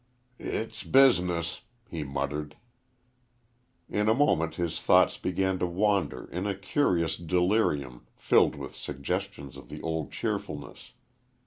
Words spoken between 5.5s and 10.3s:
to wander in a curious delirium filled with suggestions of the old